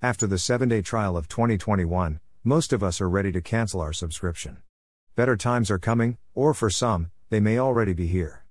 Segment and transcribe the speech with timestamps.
[0.00, 3.92] After the 7 day trial of 2021, most of us are ready to cancel our
[3.92, 4.58] subscription.
[5.16, 8.44] Better times are coming, or for some, they may already be here.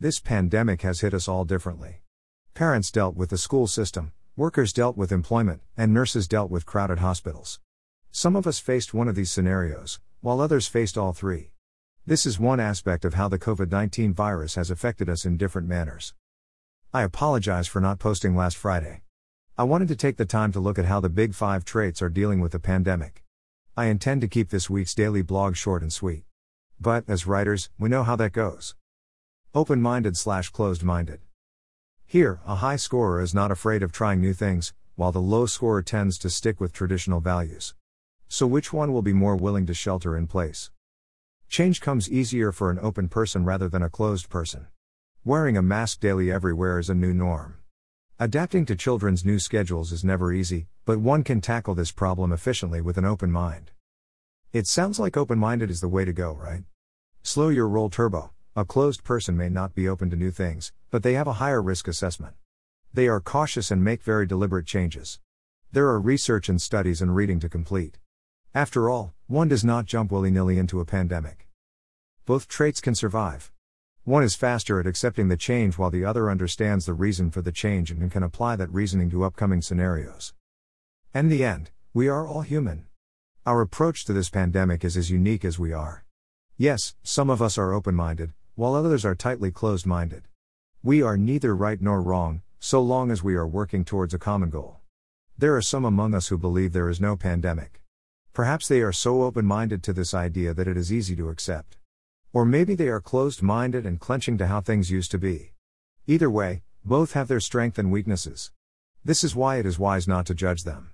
[0.00, 2.02] This pandemic has hit us all differently.
[2.52, 6.98] Parents dealt with the school system, workers dealt with employment, and nurses dealt with crowded
[6.98, 7.60] hospitals.
[8.10, 11.52] Some of us faced one of these scenarios, while others faced all three.
[12.06, 15.68] This is one aspect of how the COVID 19 virus has affected us in different
[15.68, 16.12] manners.
[16.92, 19.02] I apologize for not posting last Friday.
[19.60, 22.08] I wanted to take the time to look at how the big five traits are
[22.08, 23.24] dealing with the pandemic.
[23.76, 26.22] I intend to keep this week's daily blog short and sweet.
[26.80, 28.76] But, as writers, we know how that goes.
[29.56, 31.18] Open minded slash closed minded.
[32.06, 35.82] Here, a high scorer is not afraid of trying new things, while the low scorer
[35.82, 37.74] tends to stick with traditional values.
[38.28, 40.70] So, which one will be more willing to shelter in place?
[41.48, 44.68] Change comes easier for an open person rather than a closed person.
[45.24, 47.56] Wearing a mask daily everywhere is a new norm.
[48.20, 52.80] Adapting to children's new schedules is never easy, but one can tackle this problem efficiently
[52.80, 53.70] with an open mind.
[54.52, 56.64] It sounds like open minded is the way to go, right?
[57.22, 58.32] Slow your roll turbo.
[58.56, 61.62] A closed person may not be open to new things, but they have a higher
[61.62, 62.34] risk assessment.
[62.92, 65.20] They are cautious and make very deliberate changes.
[65.70, 67.98] There are research and studies and reading to complete.
[68.52, 71.46] After all, one does not jump willy nilly into a pandemic.
[72.26, 73.52] Both traits can survive.
[74.08, 77.52] One is faster at accepting the change while the other understands the reason for the
[77.52, 80.32] change and can apply that reasoning to upcoming scenarios.
[81.14, 82.86] In the end, we are all human.
[83.44, 86.06] Our approach to this pandemic is as unique as we are.
[86.56, 90.22] Yes, some of us are open minded, while others are tightly closed minded.
[90.82, 94.48] We are neither right nor wrong, so long as we are working towards a common
[94.48, 94.78] goal.
[95.36, 97.82] There are some among us who believe there is no pandemic.
[98.32, 101.77] Perhaps they are so open minded to this idea that it is easy to accept.
[102.32, 105.52] Or maybe they are closed minded and clenching to how things used to be.
[106.06, 108.50] Either way, both have their strength and weaknesses.
[109.04, 110.92] This is why it is wise not to judge them.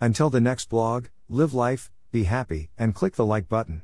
[0.00, 3.82] Until the next blog, live life, be happy, and click the like button.